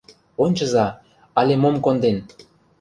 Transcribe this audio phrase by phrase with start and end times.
[0.43, 0.87] —Ончыза,
[1.39, 2.17] але мом конден!